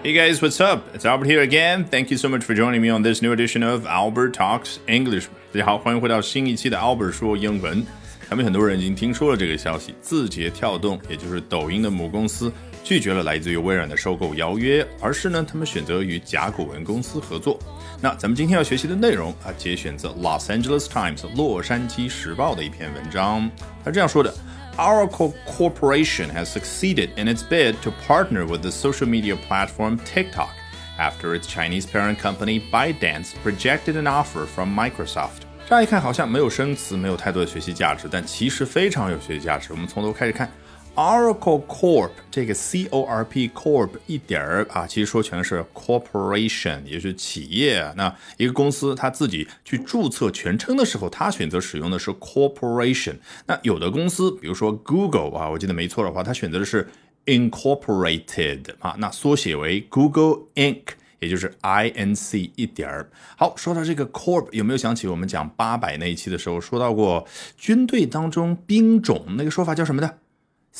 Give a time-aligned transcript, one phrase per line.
[0.00, 0.94] Hey guys, what's up?
[0.94, 1.84] It's Albert here again.
[1.84, 5.26] Thank you so much for joining me on this new edition of Albert Talks English.
[5.52, 7.84] 大家好，欢迎回到新一期的 Albert 说英文。
[8.30, 12.52] 他们很多人已经听说了这个消息，字节跳动，也就是抖音的母公司，
[12.84, 17.58] 拒绝了来自于微软的收购邀约，而是呢，他们选择与甲骨文公司合作。
[18.00, 23.50] 那咱们今天要学习的内容啊，节选自 Los Angeles Times 洛杉矶时报的一篇文章，
[23.84, 24.32] 他这样说的。
[24.77, 30.49] Oracle Corporation has succeeded in its bid to partner with the social media platform TikTok
[30.97, 35.43] after its Chinese parent company ByteDance rejected an offer from Microsoft.
[35.69, 39.69] 乍一看好像没有生词，没有太多的学习价值，但其实非常有学习价值。
[39.71, 40.51] 我们从头开始看。
[40.98, 47.80] Oracle Corp 这个 C O R P Corp 一点儿啊，其实说全是 corporation，也就是企业。
[47.96, 53.14] 那一个公司它自己去注册全称的时候，它选择使用的是 corporation。
[53.46, 56.88] 那有的公司，比如说 Google 啊，我记得没错的话，它选择的是
[57.26, 60.82] incorporated 啊，那缩写为 Google Inc。
[61.20, 63.08] 也就是 I N C 一点儿。
[63.36, 70.18] 好，说到这个 Corp，有没有想起我们讲八百那一期的时候说到过军队当中兵种那个说法叫什么的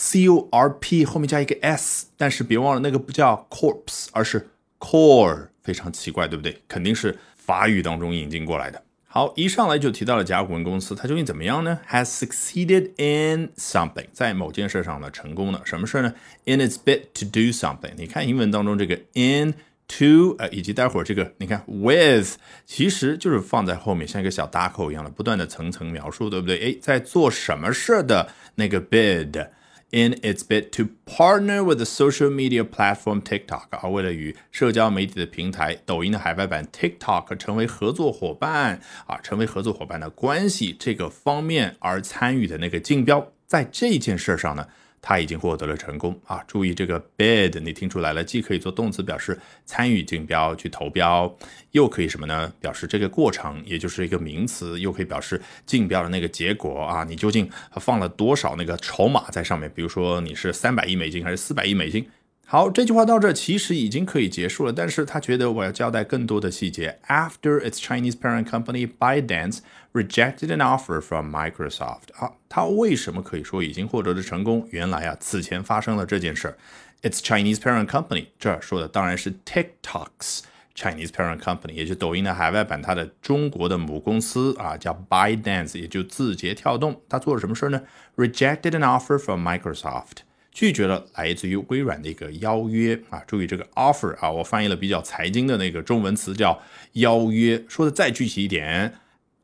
[0.00, 6.56] ？C O R P 后面加一个 S，但是别忘了那个不叫 corpse，而是 Core，非常奇怪，对不对？
[6.68, 8.80] 肯定是法语当中引进过来的。
[9.08, 15.62] 好，一上来就提到了甲骨文公司，它究竟怎么样呢？Has succeeded in something，在某件事上呢成功了。
[15.64, 17.94] 什么事呢？In its bid to do something。
[17.96, 19.54] 你看英文当中这个 in。
[19.90, 26.58] to 呃，以及待会儿这个，你看 with 其实就是放在后面，像一个小搭扣一样的，不断的层层描述，对不对？
[26.58, 29.48] 哎，在做什么事的那个 bid
[29.90, 44.68] in its bid to partner with the social media platform TikTok 啊，为了与社交媒体的平台抖音的海外版 TikTok 成为合作伙伴啊，成为合作伙伴的关系这个方面而参与的那个竞标，在这件事上呢。
[45.00, 46.42] 他已经获得了成功啊！
[46.46, 51.32] 注意这个 bid，你听出来了，既可以做动词表示参与竞标去投标，
[51.72, 52.52] 又可以什么呢？
[52.60, 57.04] 表示这个过程，也就是一个名词，又可以表示竞标的那个结果啊！
[57.04, 59.70] 你究竟放了多少那个筹码在上面？
[59.74, 62.06] 比如说你是三百亿美金还是四百亿美金？
[62.50, 66.98] 好，这句话到这其实已经可以结束了，但是他觉得我要交代更多的细节。
[67.06, 69.58] After its Chinese parent company ByteDance
[69.92, 74.66] rejected an offer from Microsoft，啊，他为什么可以说已经获得了成功？
[74.70, 76.56] 原来啊，此前发生了这件事。
[77.02, 80.40] Its Chinese parent company，这儿说的当然是 TikTok's
[80.74, 87.02] Chinese parent company，也就抖音的海外版，它的中国的母公司啊，叫 ByteDance，也就字节跳动。
[87.10, 87.82] 它做了什么事儿呢
[88.16, 90.22] ？Rejected an offer from Microsoft。
[90.58, 93.22] 拒绝了来自于微软的一个邀约啊！
[93.28, 96.60] 注意这个 offer 啊，我翻译了比较财经的那个中文词叫
[96.94, 97.64] 邀约。
[97.68, 98.94] 说的再具体一点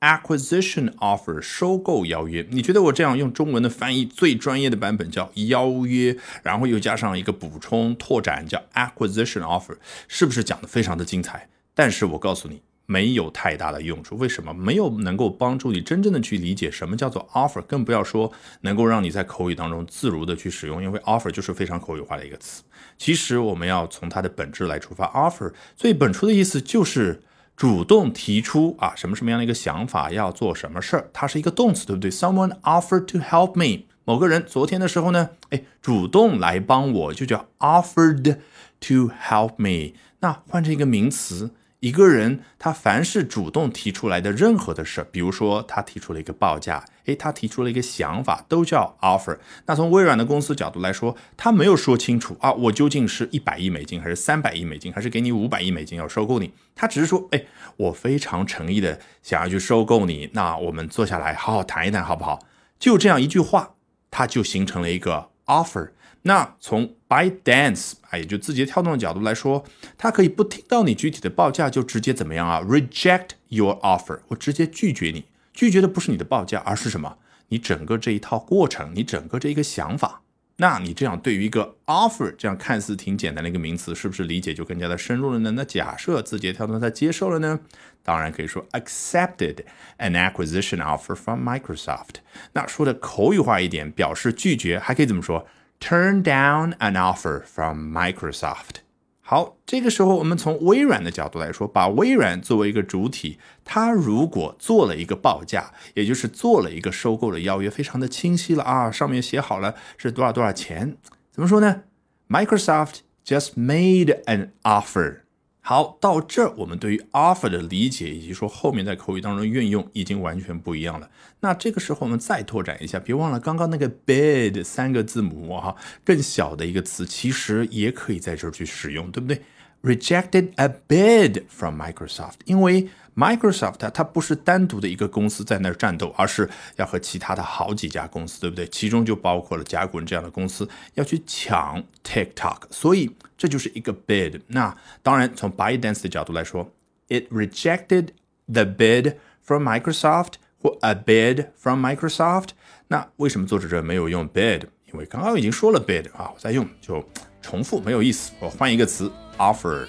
[0.00, 2.44] ，acquisition offer 收购邀约。
[2.50, 9.76] 你觉得我这样用中文的翻译最专业的版本叫邀约，然后又加上一个补充拓展叫 acquisition offer，
[10.08, 11.48] 是不是讲的非常的精彩？
[11.72, 12.60] 但是我告诉你。
[12.86, 14.54] 没有太大的用处，为什么？
[14.54, 22.62] 没有能够帮助你真正的去理解什么叫做 offer，更不要说能够让你在口语当中自如的去使用，因为 offer 就是非常口语化的一个词。
[22.96, 27.22] 其实我们要从它的本质来出发，offer 最本初的意思就是
[27.56, 38.36] 主动提出啊什么什么样的一个想法，要做什么事儿，它是一个动词，对不对？Someone offered to help me，某个人昨天的时候呢，哎，主动来帮我，就叫 offered
[38.80, 39.94] to help me。
[40.20, 41.50] 那换成一个名词。
[41.80, 49.36] 一个人他凡是主动提出来的任何的事，比如说他提出了一个报价，诶，他提出了一个想法，都叫 offer。
[49.66, 56.50] 那从微软的公司角度来说，他没有说清楚啊，我究竟是一百亿美金，还是三百亿美金，还是给你五百亿美金要收购你？
[56.74, 57.44] 他只是说，哎，
[57.76, 62.40] 我非常诚意的想要去收购你，那我们坐下来好好谈一谈，好不好？
[62.78, 63.74] 就这样一句话，
[64.10, 65.90] 他就形成了一个 offer。
[66.22, 69.64] 那从 Bydance 啊，也就字节跳动的角度来说，
[69.96, 75.26] 它可以不听到你具体的报价就直接怎么样啊？Reject your offer，我直接拒绝你。
[75.52, 77.16] 拒绝的不是你的报价，而是什么？
[77.48, 80.22] 你整个这一套过程，你整个这一个想法。
[80.58, 85.50] 那你这样对于一个 offer 这样看似挺简单的一个名词，是不是理解就更加的深入了呢？
[85.52, 87.60] 那假设字节跳动它接受了呢？
[88.02, 89.58] 当然可以说 accepted
[89.98, 92.16] an acquisition offer from Microsoft。
[92.54, 95.46] 那说的口语化一点，表示拒绝还可以怎么说
[95.80, 98.80] ？Turn down an offer from Microsoft。
[99.20, 110.96] 好，这个时候我们从微软的角度来说，把微软作为一个主体，它如果做了一个报价，也就是做了一个收购的邀约，非常的清晰了啊，上面写好了是多少多少钱。
[111.32, 111.82] 怎么说呢
[112.28, 115.25] ？Microsoft just made an offer。
[115.68, 121.10] 好，到这儿我们对于 offer 的理解以及说后面在口语当中运用已经完全不一样了。
[121.40, 125.74] 那这个时候我们再拓展一下，别忘了刚刚那个 bid 三个字母哈，
[126.04, 129.42] 更小的一个词其实也可以在这儿去使用，对不对
[129.82, 138.66] ？Rejected a bid from Microsoft，因为 Microsoft 它不是单独的一个公司在那儿战斗，而是要和其他的好几家公司，对不对？
[138.66, 144.38] 其中就包括了甲骨文这样的公司要去抢 TikTok，所以这就是一个 bid。
[144.48, 146.70] 那当然，从 ByteDance 的角度来说
[147.08, 148.08] ，it rejected
[148.46, 152.48] the bid from Microsoft 或 a bid from Microsoft。
[152.88, 154.64] 那为什么作者这没有用 bid？
[154.92, 157.02] 因为刚刚已经说了 bid 啊，我再用就
[157.40, 159.86] 重复没有意思，我换一个词 offer。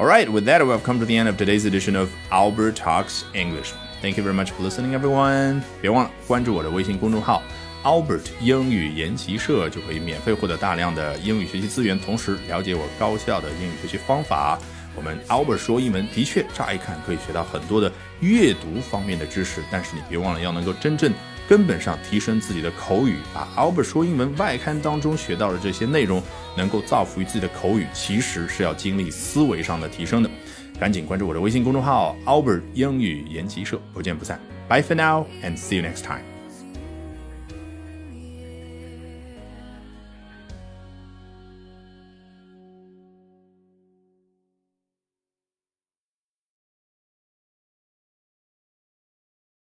[0.00, 3.26] All right, with that, we've come to the end of today's edition of Albert Talks
[3.34, 3.74] English.
[4.00, 5.60] Thank you very much for listening, everyone.
[5.82, 7.42] 别忘了关注我的微信公众号
[7.84, 14.58] Albert 英语研习社，就可以免费获得大量的英语学习资源，同时了解我高效的英语学习方法。
[14.96, 21.12] 我们 Albert 说英文的确乍一看可以学到很多的阅读方面的知识，但是你别忘了要能够真正。
[21.50, 26.22] 根本上提升自己的口语，把 Albert 说英文外刊当中学到的这些内容，
[26.56, 30.30] 能够造福于自己的口语，其实是要经历思维上的提升的。
[30.78, 34.38] 赶紧关注我的微信公众号 Albert 英语研习社，不见不散。
[34.68, 36.29] Bye for now and see you next time.